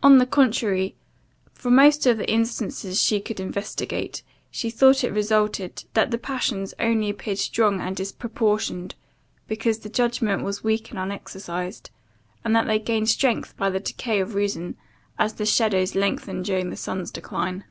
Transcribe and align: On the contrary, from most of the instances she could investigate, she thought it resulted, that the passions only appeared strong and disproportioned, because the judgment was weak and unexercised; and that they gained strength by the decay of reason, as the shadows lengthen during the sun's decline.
On 0.00 0.18
the 0.18 0.26
contrary, 0.26 0.94
from 1.54 1.74
most 1.74 2.06
of 2.06 2.18
the 2.18 2.30
instances 2.32 3.02
she 3.02 3.18
could 3.20 3.40
investigate, 3.40 4.22
she 4.48 4.70
thought 4.70 5.02
it 5.02 5.10
resulted, 5.12 5.82
that 5.94 6.12
the 6.12 6.18
passions 6.18 6.72
only 6.78 7.10
appeared 7.10 7.38
strong 7.38 7.80
and 7.80 7.96
disproportioned, 7.96 8.94
because 9.48 9.80
the 9.80 9.88
judgment 9.88 10.44
was 10.44 10.62
weak 10.62 10.90
and 10.90 11.00
unexercised; 11.00 11.90
and 12.44 12.54
that 12.54 12.68
they 12.68 12.78
gained 12.78 13.08
strength 13.08 13.56
by 13.56 13.68
the 13.68 13.80
decay 13.80 14.20
of 14.20 14.36
reason, 14.36 14.76
as 15.18 15.34
the 15.34 15.44
shadows 15.46 15.96
lengthen 15.96 16.44
during 16.44 16.70
the 16.70 16.76
sun's 16.76 17.10
decline. 17.10 17.64